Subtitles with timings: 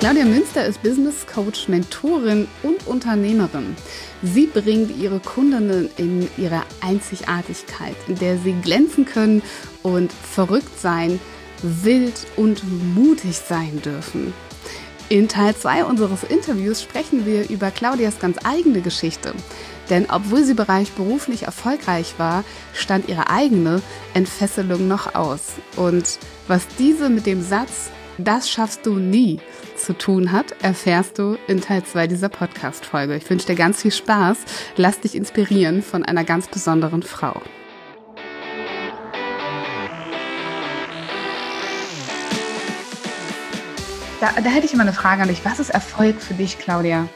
[0.00, 3.76] Claudia Münster ist Business Coach, Mentorin und Unternehmerin.
[4.22, 9.42] Sie bringt ihre Kundinnen in ihre Einzigartigkeit, in der sie glänzen können
[9.82, 11.20] und verrückt sein,
[11.62, 12.62] wild und
[12.94, 14.32] mutig sein dürfen.
[15.10, 19.34] In Teil 2 unseres Interviews sprechen wir über Claudias ganz eigene Geschichte.
[19.90, 23.82] Denn obwohl sie bereich beruflich erfolgreich war, stand ihre eigene
[24.14, 25.56] Entfesselung noch aus.
[25.76, 27.90] Und was diese mit dem Satz
[28.24, 29.40] das schaffst du nie
[29.76, 33.16] zu tun hat, erfährst du in Teil 2 dieser Podcast-Folge.
[33.16, 34.38] Ich wünsche dir ganz viel Spaß.
[34.76, 37.40] Lass dich inspirieren von einer ganz besonderen Frau.
[44.20, 45.44] Da, da hätte ich immer eine Frage an dich.
[45.44, 47.08] Was ist Erfolg für dich, Claudia?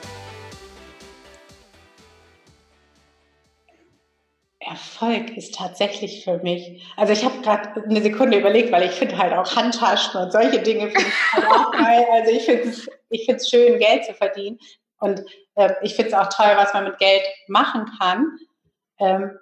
[4.74, 9.16] Erfolg ist tatsächlich für mich, also ich habe gerade eine Sekunde überlegt, weil ich finde
[9.16, 12.04] halt auch Handtaschen und solche Dinge finde ich halt auch geil.
[12.12, 14.58] Also ich finde es ich find's schön, Geld zu verdienen.
[14.98, 15.22] Und
[15.54, 18.36] äh, ich finde es auch toll, was man mit Geld machen kann.
[18.98, 19.38] Ähm,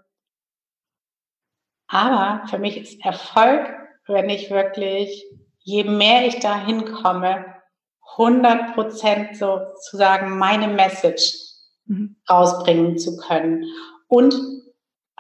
[1.87, 3.71] aber für mich ist Erfolg,
[4.07, 5.25] wenn ich wirklich,
[5.61, 7.47] je mehr ich da hinkomme,
[8.19, 11.33] 100 Prozent sozusagen meine Message
[11.87, 12.17] mhm.
[12.29, 13.65] rausbringen zu können.
[14.09, 14.35] Und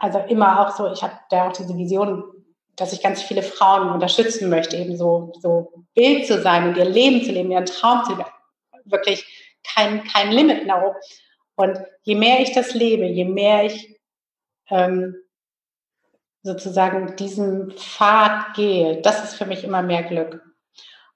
[0.02, 2.24] also immer auch so, ich habe da auch diese Vision,
[2.74, 6.86] dass ich ganz viele Frauen unterstützen möchte, eben so, so Bild zu sein und ihr
[6.86, 8.28] Leben zu leben, ihren Traum zu leben.
[8.84, 9.24] Wirklich
[9.62, 10.82] kein, kein Limit nach.
[11.54, 14.00] Und je mehr ich das lebe, je mehr ich
[14.70, 15.14] ähm,
[16.42, 20.42] sozusagen diesen Pfad gehe, das ist für mich immer mehr Glück.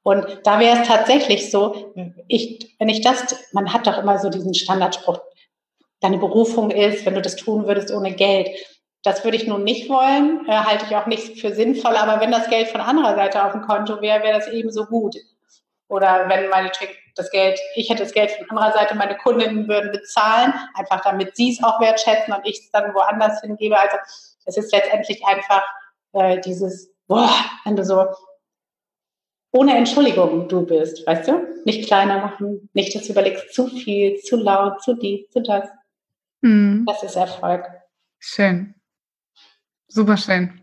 [0.05, 1.93] Und da wäre es tatsächlich so,
[2.29, 5.19] ich, wenn ich das, man hat doch immer so diesen Standardspruch,
[6.01, 8.49] deine Berufung ist, wenn du das tun würdest ohne Geld.
[9.07, 12.33] Das würde ich nun nicht wollen, äh, halte ich auch nicht für sinnvoll, aber wenn
[12.33, 15.15] das Geld von anderer Seite auf dem Konto wäre, wäre das ebenso gut.
[15.87, 16.73] Oder wenn meine
[17.15, 21.37] das Geld, ich hätte das Geld von anderer Seite, meine Kundinnen würden bezahlen, einfach damit
[21.37, 23.79] sie es auch wertschätzen und ich es dann woanders hingebe.
[23.79, 23.97] Also
[24.45, 25.63] es ist letztendlich einfach
[26.13, 27.31] äh, dieses, boah,
[27.65, 28.09] wenn du so
[29.53, 31.63] ohne Entschuldigung du bist, weißt du?
[31.65, 35.69] Nicht kleiner machen, nicht das überlegst, zu viel, zu laut, zu dies, zu das.
[36.41, 36.85] Mhm.
[36.89, 37.65] Das ist Erfolg.
[38.19, 38.76] Schön.
[39.89, 40.61] Super schön.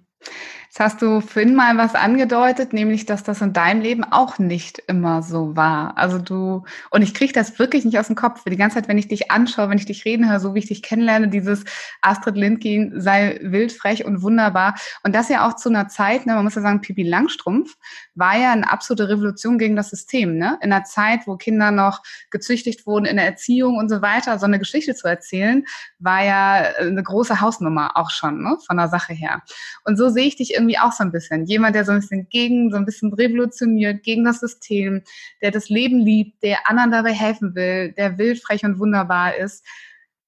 [0.74, 4.80] Jetzt hast du vorhin mal was angedeutet, nämlich, dass das in deinem Leben auch nicht
[4.88, 5.96] immer so war.
[6.00, 8.44] Also du, und ich kriege das wirklich nicht aus dem Kopf.
[8.44, 10.66] Die ganze Zeit, wenn ich dich anschaue, wenn ich dich reden höre, so wie ich
[10.66, 11.64] dich kennenlerne, dieses
[12.02, 14.74] Astrid Lindgren sei wild, frech und wunderbar.
[15.04, 17.76] Und das ja auch zu einer Zeit, ne, man muss ja sagen, Pipi Langstrumpf
[18.16, 20.40] war ja eine absolute Revolution gegen das System.
[20.40, 20.58] Ne?
[20.64, 22.02] In einer Zeit, wo Kinder noch
[22.32, 25.66] gezüchtigt wurden in der Erziehung und so weiter, so eine Geschichte zu erzählen,
[26.00, 29.44] war ja eine große Hausnummer auch schon, ne, von der Sache her.
[29.84, 31.46] Und so sehe ich dich irgendwie auch so ein bisschen.
[31.46, 35.04] Jemand, der so ein bisschen gegen, so ein bisschen revolutioniert, gegen das System,
[35.42, 39.66] der das Leben liebt, der anderen dabei helfen will, der wild, frech und wunderbar ist.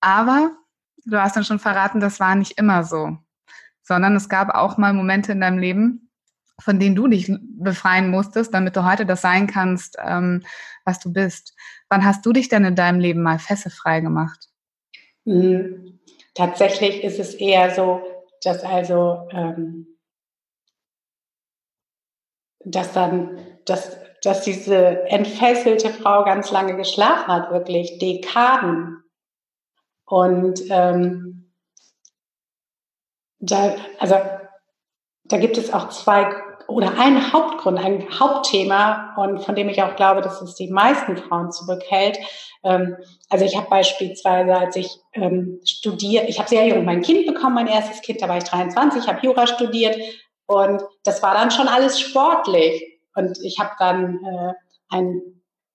[0.02, 0.52] Aber
[1.06, 3.18] du hast dann schon verraten, das war nicht immer so,
[3.84, 6.12] sondern es gab auch mal Momente in deinem Leben,
[6.60, 10.44] von denen du dich befreien musstest, damit du heute das sein kannst, ähm,
[10.86, 11.56] was du bist.
[11.90, 14.48] Wann hast du dich denn in deinem Leben mal fesselfrei gemacht?
[15.26, 16.00] Mhm.
[16.34, 18.02] Tatsächlich ist es eher so,
[18.44, 19.95] dass also ähm,
[22.66, 29.04] dass dann, dass, dass diese entfesselte Frau ganz lange geschlafen hat, wirklich Dekaden.
[30.06, 31.52] Und ähm,
[33.40, 34.16] da, also
[35.24, 36.34] da gibt es auch zwei
[36.68, 41.18] oder einen Hauptgrund, ein Hauptthema und von dem ich auch glaube, dass es die meisten
[41.18, 42.18] Frauen zurückhält.
[42.64, 42.98] Ähm,
[43.30, 47.56] also ich habe beispielsweise, als ich ähm, studiert, ich habe sehr jung mein Kind bekommen,
[47.56, 49.96] mein erstes Kind, da war ich 23, habe Jura studiert,
[50.48, 53.00] und das war dann schon alles sportlich.
[53.16, 54.54] Und ich habe dann äh,
[54.90, 55.22] ein,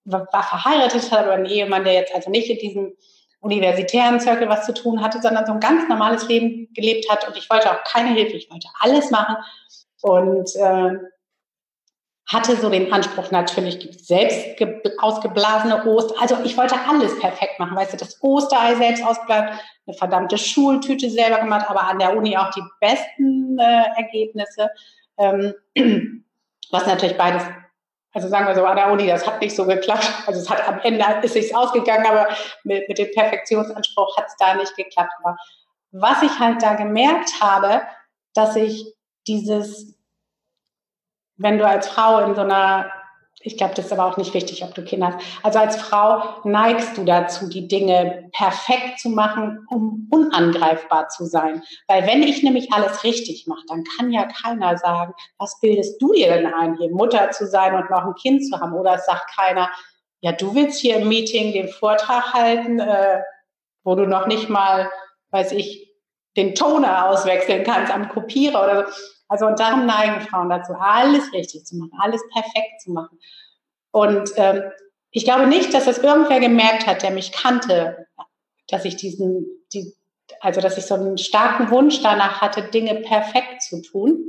[0.05, 2.93] war verheiratet, hatte aber einen Ehemann, der jetzt also nicht in diesem
[3.39, 7.27] universitären Circle was zu tun hatte, sondern so ein ganz normales Leben gelebt hat.
[7.27, 9.35] Und ich wollte auch keine Hilfe, ich wollte alles machen.
[10.01, 10.91] Und äh,
[12.27, 14.61] hatte so den Anspruch, natürlich gibt es selbst
[14.99, 16.21] ausgeblasene Oster.
[16.21, 21.09] Also ich wollte alles perfekt machen, weißt du, das Osterei selbst ausgeblasen, eine verdammte Schultüte
[21.09, 24.69] selber gemacht, aber an der Uni auch die besten äh, Ergebnisse.
[25.17, 25.53] Ähm,
[26.71, 27.43] was natürlich beides
[28.13, 30.09] also sagen wir so, an der Uni, das hat nicht so geklappt.
[30.27, 32.27] Also es hat am Ende ist sich's ausgegangen, aber
[32.63, 35.13] mit, mit dem Perfektionsanspruch hat es da nicht geklappt.
[35.23, 35.37] Aber
[35.91, 37.81] was ich halt da gemerkt habe,
[38.33, 38.93] dass ich
[39.27, 39.97] dieses,
[41.41, 42.91] wenn du als Frau in so einer
[43.43, 45.25] ich glaube, das ist aber auch nicht wichtig, ob du Kinder hast.
[45.43, 51.63] Also als Frau neigst du dazu, die Dinge perfekt zu machen, um unangreifbar zu sein.
[51.87, 56.13] Weil wenn ich nämlich alles richtig mache, dann kann ja keiner sagen, was bildest du
[56.13, 58.73] dir denn ein, hier Mutter zu sein und noch ein Kind zu haben?
[58.73, 59.69] Oder es sagt keiner,
[60.19, 63.21] ja, du willst hier im Meeting den Vortrag halten, äh,
[63.83, 64.89] wo du noch nicht mal,
[65.31, 65.90] weiß ich,
[66.37, 68.93] den Toner auswechseln kannst am Kopierer oder so.
[69.27, 73.17] Also und darum neigen Frauen dazu, alles richtig zu machen, alles perfekt zu machen.
[73.91, 74.63] Und ähm,
[75.11, 78.07] ich glaube nicht, dass das irgendwer gemerkt hat, der mich kannte,
[78.67, 79.93] dass ich diesen, die,
[80.39, 84.23] also dass ich so einen starken Wunsch danach hatte, Dinge perfekt zu tun,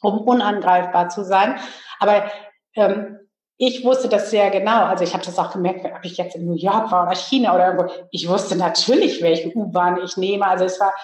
[0.00, 1.58] um unangreifbar zu sein.
[1.98, 2.30] Aber
[2.74, 3.17] ähm,
[3.60, 4.84] ich wusste das sehr genau.
[4.84, 7.54] Also ich habe das auch gemerkt, ob ich jetzt in New York war oder China
[7.54, 7.92] oder irgendwo.
[8.12, 10.46] Ich wusste natürlich, welche U-Bahn ich nehme.
[10.46, 10.94] Also es war,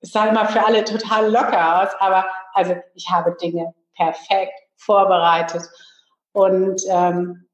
[0.00, 2.24] es sah immer für alle total locker aus, aber
[2.54, 5.62] also ich habe Dinge perfekt vorbereitet.
[6.32, 7.46] Und ähm,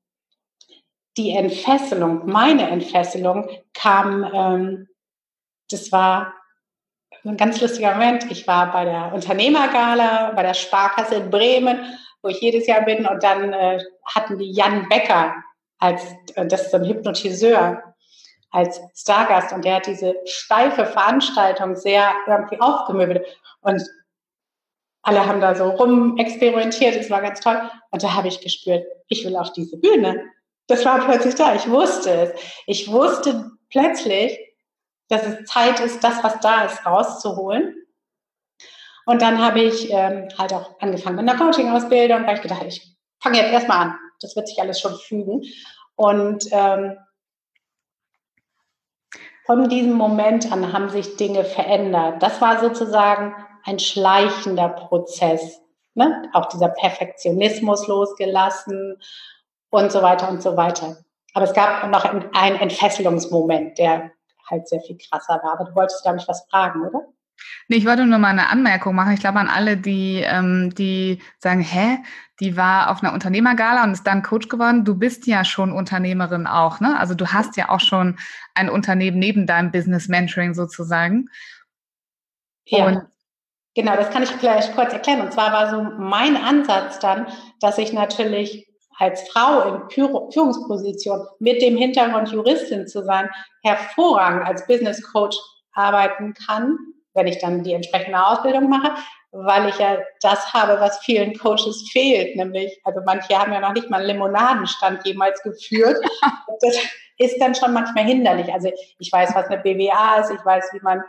[1.16, 4.88] die Entfesselung, meine Entfesselung kam, ähm,
[5.70, 6.32] das war
[7.24, 8.30] ein ganz lustiger Moment.
[8.30, 13.06] Ich war bei der Unternehmergala, bei der Sparkasse in Bremen, wo ich jedes Jahr bin.
[13.06, 15.34] Und dann äh, hatten die Jan Becker
[15.78, 16.02] als,
[16.34, 17.82] äh, das ist so ein Hypnotiseur,
[18.50, 19.52] als Stargast.
[19.52, 23.24] Und der hat diese steife Veranstaltung sehr irgendwie aufgemöbelt.
[23.60, 23.82] Und
[25.02, 27.60] alle haben da so rum experimentiert, es war ganz toll.
[27.90, 30.24] Und da habe ich gespürt, ich will auf diese Bühne.
[30.66, 31.54] Das war plötzlich da.
[31.54, 32.40] Ich wusste es.
[32.66, 34.36] Ich wusste plötzlich,
[35.08, 37.85] dass es Zeit ist, das, was da ist, rauszuholen.
[39.06, 42.96] Und dann habe ich ähm, halt auch angefangen mit einer Coaching-Ausbildung, weil ich gedacht, ich
[43.22, 43.94] fange jetzt erstmal an.
[44.20, 45.42] Das wird sich alles schon fügen.
[45.94, 46.98] Und ähm,
[49.46, 52.20] von diesem Moment an haben sich Dinge verändert.
[52.20, 55.60] Das war sozusagen ein schleichender Prozess.
[55.94, 56.28] Ne?
[56.32, 59.00] Auch dieser Perfektionismus losgelassen
[59.70, 60.96] und so weiter und so weiter.
[61.32, 64.10] Aber es gab noch einen Entfesselungsmoment, der
[64.50, 65.52] halt sehr viel krasser war.
[65.52, 67.06] Aber du wolltest, glaube ich, was fragen, oder?
[67.68, 69.12] Nee, ich wollte nur mal eine Anmerkung machen.
[69.12, 71.98] Ich glaube an alle, die, ähm, die sagen, hä,
[72.40, 74.84] die war auf einer Unternehmergala und ist dann Coach geworden.
[74.84, 76.98] Du bist ja schon Unternehmerin auch, ne?
[76.98, 78.18] Also du hast ja auch schon
[78.54, 81.28] ein Unternehmen neben deinem Business Mentoring sozusagen.
[82.66, 82.86] Ja.
[82.86, 83.02] Und
[83.76, 85.20] Genau, das kann ich vielleicht kurz erklären.
[85.20, 87.26] Und zwar war so mein Ansatz dann,
[87.60, 88.66] dass ich natürlich
[88.96, 93.28] als Frau in Führungsposition mit dem Hintergrund Juristin zu sein,
[93.62, 95.36] hervorragend als Business Coach
[95.72, 96.78] arbeiten kann,
[97.16, 98.92] wenn ich dann die entsprechende Ausbildung mache,
[99.32, 103.72] weil ich ja das habe, was vielen Coaches fehlt, nämlich, also manche haben ja noch
[103.72, 105.98] nicht mal einen Limonadenstand jemals geführt.
[106.62, 106.74] Das
[107.18, 108.50] ist dann schon manchmal hinderlich.
[108.50, 111.02] Also ich weiß, was eine BWA ist, ich weiß, wie man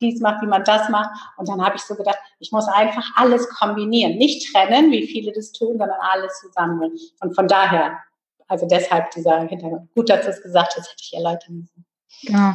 [0.00, 1.10] dies macht, wie man das macht.
[1.36, 4.16] Und dann habe ich so gedacht, ich muss einfach alles kombinieren.
[4.16, 6.98] Nicht trennen, wie viele das tun, sondern alles zusammen.
[7.20, 7.98] Und von daher,
[8.48, 9.92] also deshalb dieser Hintergrund.
[9.94, 11.84] Gut, dass du es gesagt hast, hätte ich erläutern müssen.
[12.22, 12.52] Genau.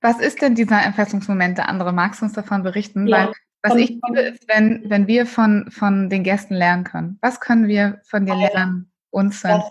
[0.00, 1.92] Was ist denn dieser Entfesselungsmoment der andere?
[1.92, 3.06] Magst du uns davon berichten?
[3.06, 3.26] Ja.
[3.26, 3.32] Weil
[3.62, 7.18] was ich liebe, ist, wenn, wenn wir von, von den Gästen lernen können.
[7.20, 9.70] Was können wir von dir lernen, uns Das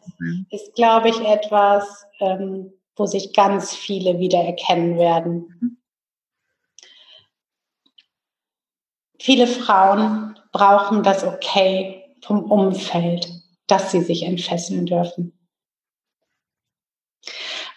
[0.51, 5.57] ist, glaube ich, etwas, ähm, wo sich ganz viele wiedererkennen werden.
[5.59, 5.77] Mhm.
[9.21, 13.27] Viele Frauen brauchen das Okay vom Umfeld,
[13.67, 15.38] dass sie sich entfesseln dürfen.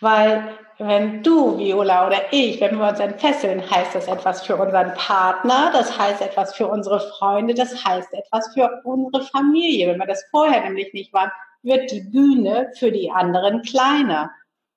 [0.02, 4.92] Weil wenn du, Viola oder ich, wenn wir uns entfesseln, heißt das etwas für unseren
[4.94, 9.88] Partner, das heißt etwas für unsere Freunde, das heißt etwas für unsere Familie.
[9.88, 11.30] Wenn wir das vorher nämlich nicht waren,
[11.62, 14.30] wird die Bühne für die anderen kleiner.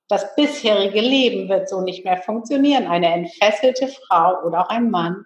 [0.07, 2.87] Das bisherige Leben wird so nicht mehr funktionieren.
[2.87, 5.25] Eine entfesselte Frau oder auch ein Mann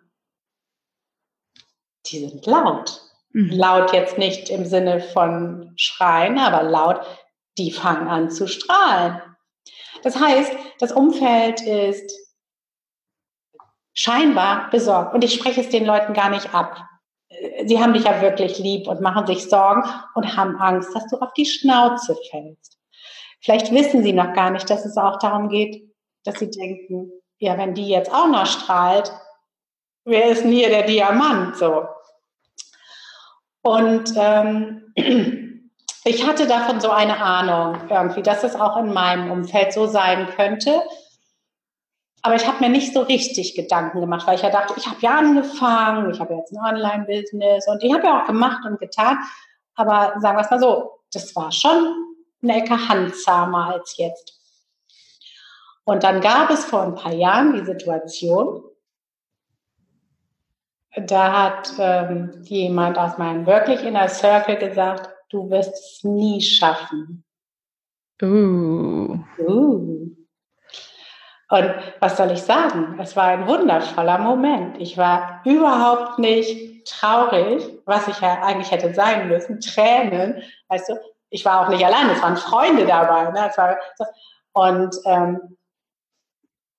[2.12, 3.02] die sind laut.
[3.32, 3.50] Mhm.
[3.52, 7.02] Laut jetzt nicht im Sinne von schreien, aber laut,
[7.58, 9.22] die fangen an zu strahlen.
[10.04, 12.12] Das heißt, das Umfeld ist
[13.94, 15.14] scheinbar besorgt.
[15.14, 16.86] Und ich spreche es den Leuten gar nicht ab.
[17.66, 19.84] Sie haben dich ja wirklich lieb und machen sich Sorgen
[20.16, 22.78] und haben Angst, dass du auf die Schnauze fällst.
[23.42, 27.58] Vielleicht wissen sie noch gar nicht, dass es auch darum geht, dass sie denken, ja,
[27.58, 29.12] wenn die jetzt auch noch strahlt,
[30.06, 31.56] wer ist denn hier der Diamant?
[31.56, 31.86] So.
[33.62, 34.94] Und ähm,
[36.06, 40.28] ich hatte davon so eine Ahnung irgendwie, dass es auch in meinem Umfeld so sein
[40.36, 40.82] könnte.
[42.22, 44.98] Aber ich habe mir nicht so richtig Gedanken gemacht, weil ich ja dachte, ich habe
[45.02, 49.18] ja angefangen, ich habe jetzt ein Online-Business und ich habe ja auch gemacht und getan.
[49.76, 51.96] Aber sagen wir es mal so, das war schon
[52.42, 54.38] eine Ecke handzahmer als jetzt.
[55.86, 58.64] Und dann gab es vor ein paar Jahren die Situation,
[60.96, 67.24] da hat ähm, jemand aus meinem wirklich Inner Circle gesagt, du wirst es nie schaffen.
[68.22, 69.18] Uh.
[69.38, 70.16] Uh.
[71.52, 73.00] Und was soll ich sagen?
[73.00, 74.80] Es war ein wundervoller Moment.
[74.80, 79.60] Ich war überhaupt nicht traurig, was ich ja eigentlich hätte sein müssen.
[79.60, 81.00] Tränen, weißt du.
[81.32, 83.32] Ich war auch nicht allein, es waren Freunde dabei.
[83.32, 83.52] Ne?
[83.56, 84.06] So.
[84.54, 85.58] Und, ähm,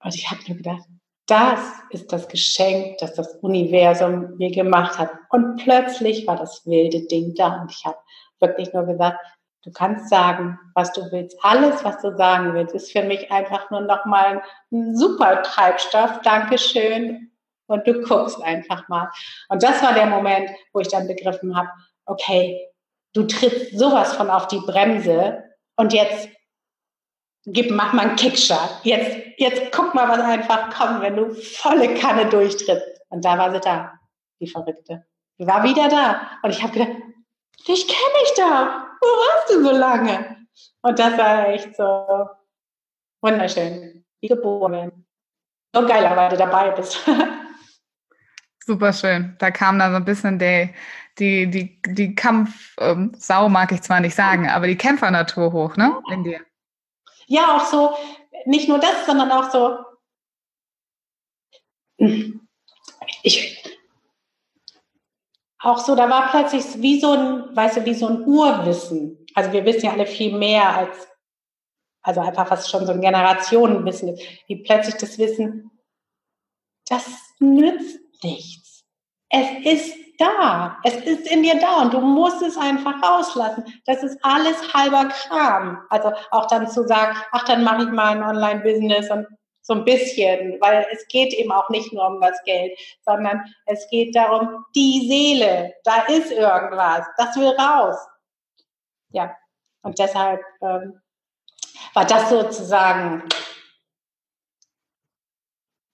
[0.03, 0.83] und ich habe mir gedacht,
[1.27, 5.11] das ist das Geschenk, das das Universum mir gemacht hat.
[5.31, 7.63] Und plötzlich war das wilde Ding da.
[7.63, 7.99] Und ich habe
[8.41, 9.19] wirklich nur gesagt,
[9.65, 11.37] du kannst sagen, was du willst.
[11.43, 14.43] Alles, was du sagen willst, ist für mich einfach nur nochmal
[14.73, 16.21] ein super Treibstoff.
[16.23, 17.31] Dankeschön.
[17.67, 19.09] Und du guckst einfach mal.
[19.49, 21.69] Und das war der Moment, wo ich dann begriffen habe,
[22.05, 22.69] okay,
[23.13, 25.45] du trittst sowas von auf die Bremse
[25.77, 26.29] und jetzt
[27.47, 28.85] gib, mach mal einen Kickstart.
[28.85, 33.03] Jetzt, jetzt guck mal, was einfach kommt, wenn du volle Kanne durchtrittst.
[33.09, 33.93] Und da war sie da,
[34.41, 35.07] die Verrückte.
[35.39, 36.21] Die war wieder da.
[36.43, 36.91] Und ich habe gedacht,
[37.67, 38.87] dich kenne ich da.
[39.01, 40.47] Wo warst du so lange?
[40.83, 42.29] Und das war echt so
[43.23, 44.05] wunderschön.
[44.21, 45.07] Wie geboren.
[45.75, 47.01] So geil, weil du dabei bist.
[48.67, 49.37] Super schön.
[49.39, 50.75] Da kam dann so ein bisschen die,
[51.19, 56.01] die, die, die Kampfsau, ähm, mag ich zwar nicht sagen, aber die Kämpfernatur hoch, ne?
[56.13, 56.41] In dir
[57.31, 57.97] ja, auch so,
[58.45, 59.79] nicht nur das, sondern auch so,
[63.23, 63.70] ich,
[65.63, 69.27] auch so, da war plötzlich wie so ein, weißt du, wie so ein Urwissen.
[69.35, 71.09] Also wir wissen ja alle viel mehr als,
[72.03, 75.71] also einfach was schon so ein Generationenwissen ist, wie plötzlich das Wissen,
[76.89, 77.07] das
[77.39, 78.85] nützt nichts.
[79.29, 80.79] Es ist da.
[80.85, 83.65] Es ist in dir da und du musst es einfach rauslassen.
[83.87, 85.83] Das ist alles halber Kram.
[85.89, 89.27] Also auch dann zu sagen, ach, dann mache ich mal ein Online-Business und
[89.71, 93.87] so ein bisschen, weil es geht eben auch nicht nur um das Geld, sondern es
[93.89, 97.97] geht darum, die Seele, da ist irgendwas, das will raus.
[99.11, 99.33] Ja,
[99.83, 101.01] und deshalb ähm,
[101.95, 103.23] war das sozusagen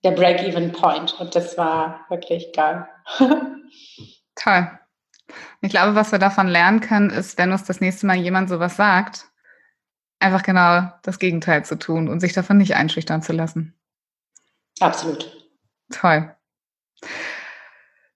[0.02, 2.88] der Break-Even-Point und das war wirklich geil.
[4.36, 4.70] Toll.
[5.60, 8.76] Ich glaube, was wir davon lernen können, ist, wenn uns das nächste Mal jemand sowas
[8.76, 9.26] sagt,
[10.18, 13.74] einfach genau das Gegenteil zu tun und sich davon nicht einschüchtern zu lassen.
[14.80, 15.48] Absolut.
[15.90, 16.34] Toll.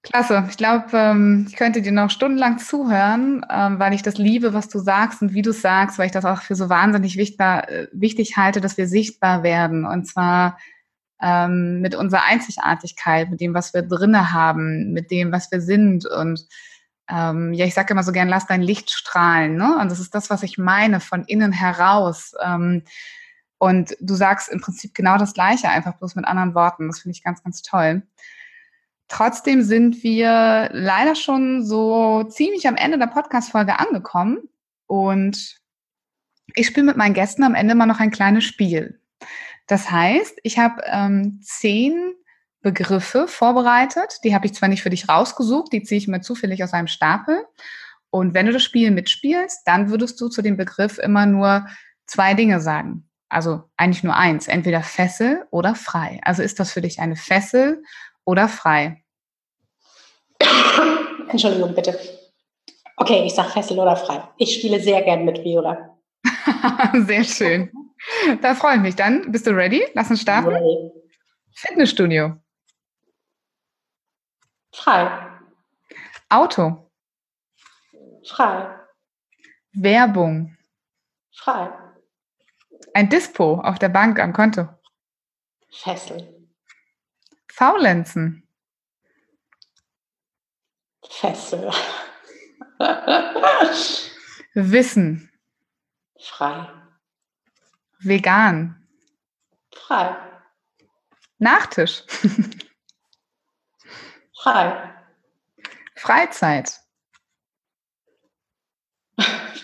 [0.02, 0.46] Klasse.
[0.48, 4.68] Ich glaube, ähm, ich könnte dir noch stundenlang zuhören, ähm, weil ich das liebe, was
[4.68, 8.36] du sagst und wie du sagst, weil ich das auch für so wahnsinnig äh, wichtig
[8.36, 9.84] halte, dass wir sichtbar werden.
[9.84, 10.58] Und zwar
[11.20, 16.06] ähm, mit unserer Einzigartigkeit, mit dem, was wir drinne haben, mit dem, was wir sind.
[16.06, 16.46] Und
[17.10, 19.56] ähm, ja, ich sage immer so gern, lass dein Licht strahlen.
[19.56, 19.78] Ne?
[19.80, 22.34] Und das ist das, was ich meine, von innen heraus.
[22.42, 22.82] Ähm,
[23.58, 26.86] und du sagst im Prinzip genau das Gleiche, einfach bloß mit anderen Worten.
[26.86, 28.02] Das finde ich ganz, ganz toll.
[29.08, 34.38] Trotzdem sind wir leider schon so ziemlich am Ende der Podcast-Folge angekommen.
[34.86, 35.60] Und
[36.54, 39.00] ich spiele mit meinen Gästen am Ende mal noch ein kleines Spiel.
[39.66, 42.14] Das heißt, ich habe ähm, zehn
[42.62, 44.18] Begriffe vorbereitet.
[44.24, 46.88] Die habe ich zwar nicht für dich rausgesucht, die ziehe ich mir zufällig aus einem
[46.88, 47.44] Stapel.
[48.10, 51.66] Und wenn du das Spiel mitspielst, dann würdest du zu dem Begriff immer nur
[52.06, 53.08] zwei Dinge sagen.
[53.28, 56.20] Also eigentlich nur eins, entweder Fessel oder frei.
[56.24, 57.82] Also ist das für dich eine Fessel
[58.24, 59.04] oder frei?
[61.28, 61.98] Entschuldigung, bitte.
[62.96, 64.22] Okay, ich sage Fessel oder frei.
[64.36, 65.96] Ich spiele sehr gern mit Viola.
[67.06, 67.70] sehr schön.
[68.42, 69.30] Da freue ich mich dann.
[69.30, 69.84] Bist du ready?
[69.94, 70.48] Lass uns starten.
[70.48, 70.90] Ready.
[71.54, 72.34] Fitnessstudio.
[74.72, 75.40] Frei.
[76.28, 76.90] Auto.
[78.24, 78.78] Frei.
[79.72, 80.56] Werbung.
[81.32, 81.72] Frei.
[82.94, 84.68] Ein Dispo auf der Bank am Konto.
[85.70, 86.48] Fessel.
[87.52, 88.48] Faulenzen.
[91.08, 91.70] Fessel.
[94.54, 95.30] Wissen.
[96.18, 96.68] Frei.
[98.00, 98.88] Vegan.
[99.72, 100.16] Frei.
[101.38, 102.04] Nachtisch.
[104.42, 104.94] Frei.
[105.96, 106.80] Freizeit.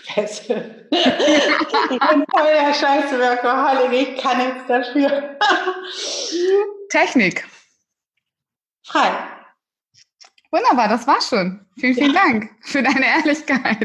[0.05, 0.87] Fessel.
[0.91, 5.37] ich bin voll der Scheiße Workaholic, ich kann nichts dafür.
[6.89, 7.47] Technik.
[8.85, 9.11] Frei.
[10.51, 11.65] Wunderbar, das war schon.
[11.79, 12.21] Vielen, vielen ja.
[12.21, 13.79] Dank für deine Ehrlichkeit.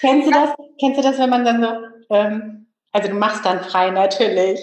[0.00, 0.54] Kennst du das?
[0.78, 4.60] Kennst du das, wenn man dann so, ähm, also du machst dann frei natürlich,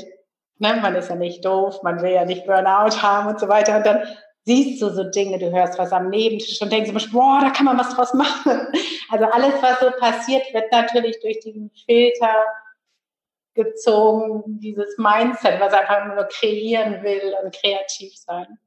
[0.59, 0.79] ne?
[0.81, 3.85] man ist ja nicht doof, man will ja nicht Burnout haben und so weiter und
[3.85, 4.01] dann
[4.45, 7.65] siehst du so Dinge, du hörst was am Nebentisch und denkst immer, boah, da kann
[7.65, 8.67] man was draus machen.
[9.09, 12.43] Also alles, was so passiert, wird natürlich durch diesen Filter
[13.53, 18.57] gezogen, dieses Mindset, was einfach nur kreieren will und kreativ sein.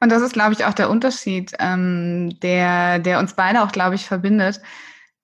[0.00, 3.96] Und das ist, glaube ich, auch der Unterschied, ähm, der, der uns beide auch, glaube
[3.96, 4.60] ich, verbindet.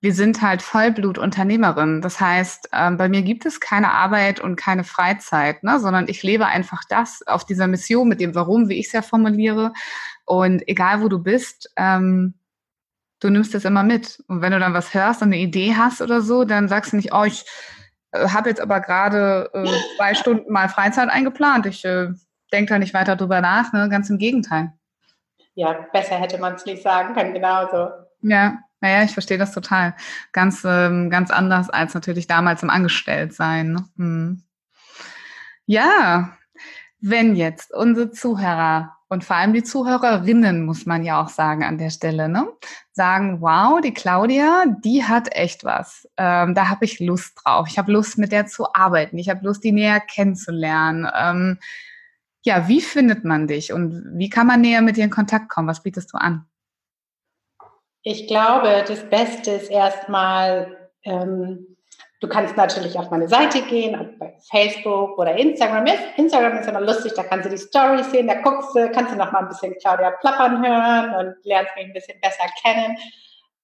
[0.01, 2.01] Wir sind halt Vollblut-Unternehmerinnen.
[2.01, 5.79] Das heißt, ähm, bei mir gibt es keine Arbeit und keine Freizeit, ne?
[5.79, 9.03] sondern ich lebe einfach das auf dieser Mission mit dem Warum, wie ich es ja
[9.03, 9.73] formuliere.
[10.25, 12.33] Und egal, wo du bist, ähm,
[13.19, 14.23] du nimmst es immer mit.
[14.27, 16.97] Und wenn du dann was hörst und eine Idee hast oder so, dann sagst du
[16.97, 17.45] nicht, oh, ich
[18.11, 19.67] äh, habe jetzt aber gerade äh,
[19.97, 21.67] zwei Stunden mal Freizeit eingeplant.
[21.67, 22.09] Ich äh,
[22.51, 23.87] denke da nicht weiter drüber nach, ne?
[23.87, 24.73] ganz im Gegenteil.
[25.53, 27.89] Ja, besser hätte man es nicht sagen können, genauso.
[28.21, 29.95] Ja, naja, ich verstehe das total.
[30.33, 33.73] Ganz, ähm, ganz anders als natürlich damals im Angestelltsein.
[33.73, 33.85] Ne?
[33.97, 34.43] Hm.
[35.65, 36.37] Ja,
[36.99, 41.77] wenn jetzt unsere Zuhörer und vor allem die Zuhörerinnen, muss man ja auch sagen an
[41.77, 42.47] der Stelle, ne?
[42.93, 46.07] sagen, wow, die Claudia, die hat echt was.
[46.17, 47.67] Ähm, da habe ich Lust drauf.
[47.69, 49.17] Ich habe Lust, mit der zu arbeiten.
[49.17, 51.07] Ich habe Lust, die näher kennenzulernen.
[51.13, 51.59] Ähm,
[52.43, 55.67] ja, wie findet man dich und wie kann man näher mit dir in Kontakt kommen?
[55.67, 56.45] Was bietest du an?
[58.03, 61.77] Ich glaube, das Beste ist erstmal, ähm,
[62.19, 66.01] du kannst natürlich auf meine Seite gehen, ob bei Facebook oder Instagram ist.
[66.17, 69.17] Instagram ist immer lustig, da kannst du die Stories sehen, da guckst du, kannst du
[69.17, 72.97] noch mal ein bisschen Claudia plappern hören und lernst mich ein bisschen besser kennen.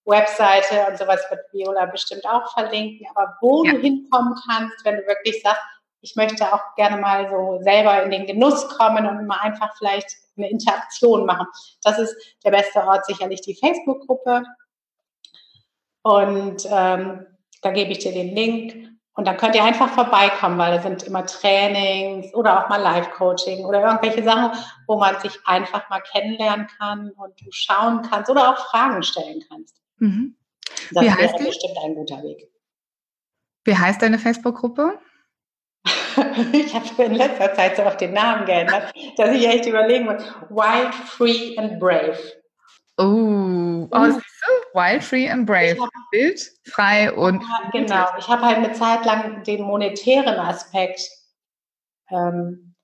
[0.06, 3.06] Webseite und sowas wird Viola bestimmt auch verlinken.
[3.13, 3.74] Aber wo ja.
[3.74, 5.62] du hinkommen kannst, wenn du wirklich sagst,
[6.01, 10.10] ich möchte auch gerne mal so selber in den Genuss kommen und mal einfach vielleicht
[10.38, 11.48] eine Interaktion machen.
[11.84, 14.44] Das ist der beste Ort sicherlich die Facebook-Gruppe.
[16.03, 17.25] Und ähm,
[17.62, 18.88] da gebe ich dir den Link.
[19.13, 23.65] Und dann könnt ihr einfach vorbeikommen, weil da sind immer Trainings oder auch mal Live-Coaching
[23.65, 28.51] oder irgendwelche Sachen, wo man sich einfach mal kennenlernen kann und du schauen kannst oder
[28.51, 29.82] auch Fragen stellen kannst.
[29.98, 30.36] Mhm.
[30.91, 32.48] Das Wie wäre bestimmt ein guter Weg.
[33.63, 35.00] Wie heißt deine Facebook-Gruppe?
[36.53, 40.24] ich habe in letzter Zeit so auf den Namen geändert, dass ich echt überlegen muss.
[40.50, 42.18] Wild, Free and Brave.
[42.98, 44.79] Oh, oh siehst du?
[44.79, 45.77] Wild, Free and Brave.
[45.79, 47.42] Hab, Wild, frei und.
[47.42, 48.05] Ja, genau.
[48.18, 51.01] Ich habe halt eine Zeit lang den monetären Aspekt
[52.09, 52.75] ähm,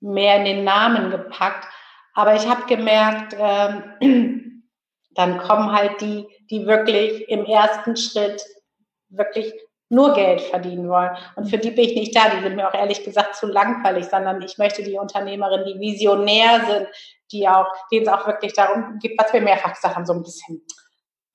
[0.00, 1.66] mehr in den Namen gepackt.
[2.14, 4.62] Aber ich habe gemerkt, ähm,
[5.14, 8.42] dann kommen halt die, die wirklich im ersten Schritt
[9.08, 9.52] wirklich
[9.88, 11.16] nur Geld verdienen wollen.
[11.36, 12.28] Und für die bin ich nicht da.
[12.30, 16.64] Die sind mir auch ehrlich gesagt zu langweilig, sondern ich möchte die Unternehmerinnen, die visionär
[16.66, 16.88] sind,
[17.32, 20.22] die auch, denen es auch wirklich darum geht, was wir mehrfach gesagt haben, so ein
[20.22, 20.62] bisschen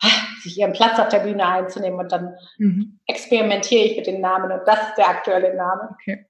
[0.01, 0.07] ah,
[0.43, 2.99] sich ihren Platz auf der Bühne einzunehmen und dann mhm.
[3.07, 5.89] experimentiere ich mit den Namen und das ist der aktuelle Name.
[5.93, 6.25] Okay.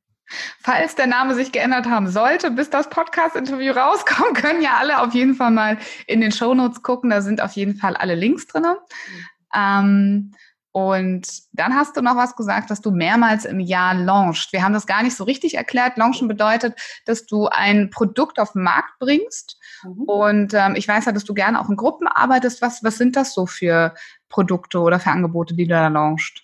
[0.61, 5.13] Falls der Name sich geändert haben sollte, bis das Podcast-Interview rauskommt, können ja alle auf
[5.13, 7.09] jeden Fall mal in den Shownotes gucken.
[7.09, 8.63] Da sind auf jeden Fall alle Links drin.
[8.63, 9.25] Mhm.
[9.53, 10.31] Ähm,
[10.73, 14.53] und dann hast du noch was gesagt, dass du mehrmals im Jahr launchst.
[14.53, 15.97] Wir haben das gar nicht so richtig erklärt.
[15.97, 19.59] Launchen bedeutet, dass du ein Produkt auf den Markt bringst.
[19.83, 20.03] Mhm.
[20.03, 22.61] Und ähm, ich weiß ja, dass du gerne auch in Gruppen arbeitest.
[22.61, 23.93] Was, was sind das so für
[24.29, 26.43] Produkte oder für Angebote, die du da launchst?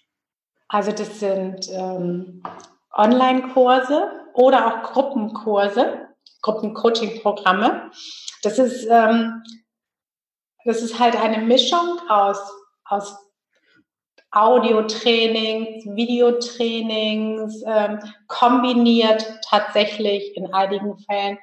[0.68, 2.44] Also das sind ähm,
[2.94, 6.10] Online-Kurse oder auch Gruppenkurse,
[6.42, 7.92] Gruppencoaching-Programme.
[8.44, 9.42] Das ist, ähm,
[10.66, 12.40] das ist halt eine Mischung aus,
[12.84, 13.27] aus
[14.38, 21.38] Audiotrainings, Videotrainings, ähm, kombiniert tatsächlich in einigen Fällen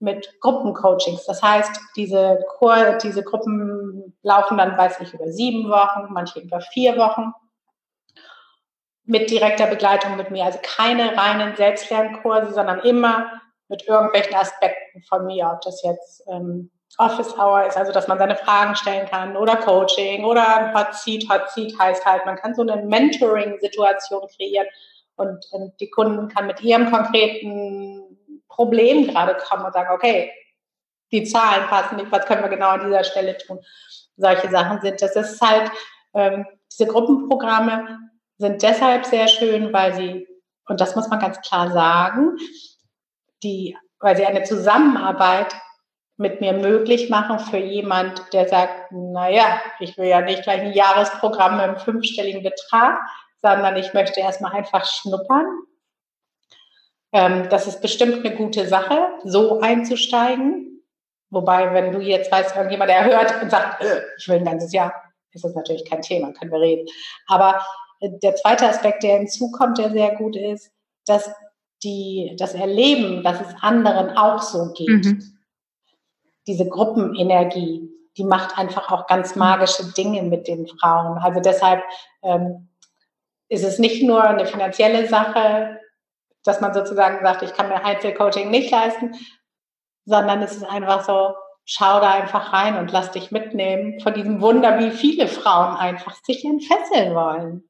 [0.00, 1.26] mit Gruppencoachings.
[1.26, 6.60] Das heißt, diese, Kur diese Gruppen laufen dann, weiß ich, über sieben Wochen, manche über
[6.60, 7.32] vier Wochen
[9.04, 10.44] mit direkter Begleitung mit mir.
[10.44, 16.70] Also keine reinen Selbstlernkurse, sondern immer mit irgendwelchen Aspekten von mir, ob das jetzt ähm,
[16.96, 21.28] Office Hour ist, also dass man seine Fragen stellen kann oder Coaching oder Hot Seat.
[21.28, 24.66] Hot Seat heißt halt, man kann so eine Mentoring-Situation kreieren
[25.16, 30.32] und, und die Kunden kann mit ihrem konkreten Problem gerade kommen und sagen, okay,
[31.12, 33.60] die Zahlen passen nicht, was können wir genau an dieser Stelle tun?
[34.16, 35.16] Solche Sachen sind das.
[35.16, 35.70] ist halt,
[36.14, 37.98] ähm, diese Gruppenprogramme
[38.38, 40.26] sind deshalb sehr schön, weil sie,
[40.66, 42.36] und das muss man ganz klar sagen,
[43.42, 45.54] die, weil sie eine Zusammenarbeit
[46.18, 50.72] mit mir möglich machen für jemand, der sagt, naja, ich will ja nicht gleich ein
[50.72, 52.98] Jahresprogramm mit einem fünfstelligen Betrag,
[53.40, 55.46] sondern ich möchte erstmal einfach schnuppern.
[57.12, 60.82] Ähm, das ist bestimmt eine gute Sache, so einzusteigen.
[61.30, 64.72] Wobei, wenn du jetzt weißt, irgendjemand, der hört und sagt, äh, ich will ein ganzes
[64.72, 64.92] Jahr,
[65.32, 66.88] ist das natürlich kein Thema, können wir reden.
[67.28, 67.64] Aber
[68.00, 70.72] äh, der zweite Aspekt, der hinzukommt, der sehr gut ist,
[71.06, 71.30] dass
[71.84, 75.04] die, das Erleben, dass es anderen auch so geht.
[75.04, 75.37] Mhm
[76.48, 81.18] diese Gruppenenergie, die macht einfach auch ganz magische Dinge mit den Frauen.
[81.18, 81.84] Also deshalb
[82.22, 82.68] ähm,
[83.48, 85.78] ist es nicht nur eine finanzielle Sache,
[86.44, 89.14] dass man sozusagen sagt, ich kann mir Einzelcoaching nicht leisten,
[90.04, 91.34] sondern es ist einfach so,
[91.64, 96.16] schau da einfach rein und lass dich mitnehmen von diesem Wunder, wie viele Frauen einfach
[96.24, 97.68] sich entfesseln wollen.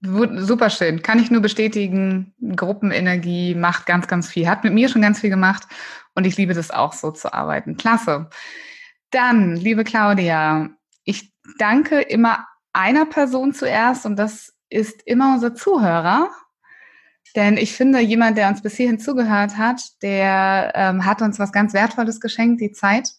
[0.00, 1.02] Super schön.
[1.02, 2.32] Kann ich nur bestätigen.
[2.54, 4.48] Gruppenenergie macht ganz, ganz viel.
[4.48, 5.64] Hat mit mir schon ganz viel gemacht
[6.18, 7.76] und ich liebe das auch so zu arbeiten.
[7.76, 8.28] Klasse.
[9.12, 10.68] Dann, liebe Claudia,
[11.04, 16.28] ich danke immer einer Person zuerst und das ist immer unser Zuhörer.
[17.36, 21.52] Denn ich finde, jemand, der uns bis hierhin zugehört hat, der ähm, hat uns was
[21.52, 23.12] ganz Wertvolles geschenkt, die Zeit.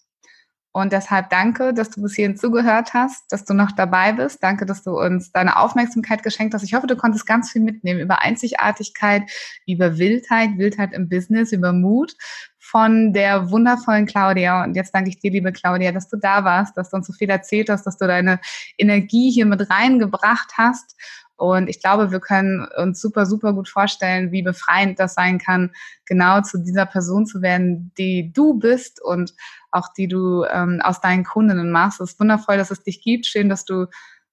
[0.72, 4.44] Und deshalb danke, dass du bis hierhin zugehört hast, dass du noch dabei bist.
[4.44, 6.62] Danke, dass du uns deine Aufmerksamkeit geschenkt hast.
[6.62, 9.24] Ich hoffe, du konntest ganz viel mitnehmen über Einzigartigkeit,
[9.66, 12.14] über Wildheit, Wildheit im Business, über Mut
[12.60, 14.64] von der wundervollen Claudia.
[14.64, 17.14] Und jetzt danke ich dir, liebe Claudia, dass du da warst, dass du uns so
[17.14, 18.40] viel erzählt hast, dass du deine
[18.78, 20.96] Energie hier mit reingebracht hast.
[21.36, 25.72] Und ich glaube, wir können uns super, super gut vorstellen, wie befreiend das sein kann,
[26.06, 29.34] genau zu dieser Person zu werden, die du bist und
[29.72, 32.02] auch die du ähm, aus deinen Kundinnen machst.
[32.02, 33.26] Es ist wundervoll, dass es dich gibt.
[33.26, 33.88] Schön, dass du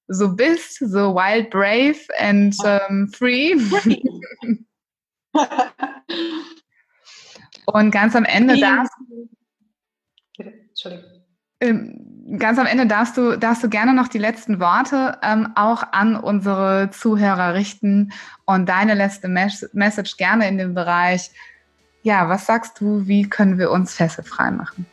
[0.07, 3.55] so bist, so wild, brave and um, free.
[7.65, 8.93] Und ganz am Ende darfst.
[11.59, 15.83] Ähm, ganz am Ende darfst du, darfst du gerne noch die letzten Worte ähm, auch
[15.91, 18.13] an unsere Zuhörer richten
[18.45, 21.31] und deine letzte Mes Message gerne in dem Bereich.
[22.03, 24.85] Ja, was sagst du, wie können wir uns fesselfrei machen?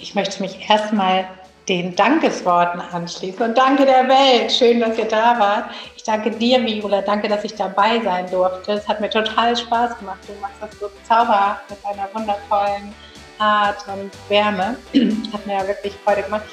[0.00, 1.28] Ich möchte mich erstmal
[1.68, 3.42] den Dankesworten anschließen.
[3.42, 4.50] Und danke der Welt.
[4.50, 5.66] Schön, dass ihr da wart.
[5.94, 7.02] Ich danke dir, Viola.
[7.02, 8.72] Danke, dass ich dabei sein durfte.
[8.72, 10.18] Es hat mir total Spaß gemacht.
[10.26, 12.94] Du machst das so zauberhaft mit einer wundervollen
[13.38, 14.76] Art und Wärme.
[15.32, 16.46] Hat mir ja wirklich Freude gemacht.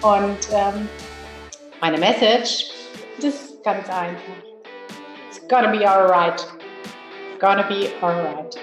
[0.00, 0.88] Und ähm,
[1.80, 2.70] meine Message
[3.18, 4.22] ist ganz einfach.
[5.28, 6.44] It's gonna be alright.
[7.38, 8.56] Gonna be alright.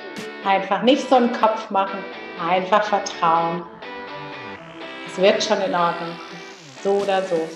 [0.44, 2.00] Einfach nicht so einen Kopf machen,
[2.42, 3.64] einfach vertrauen
[5.14, 6.16] es wird schon in Ordnung.
[6.84, 7.48] So oder so.